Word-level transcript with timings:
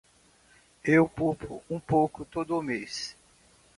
Eu 0.83 1.07
poupo 1.07 1.61
um 1.69 1.79
pouco 1.79 2.25
todo 2.25 2.59
mês. 2.59 3.15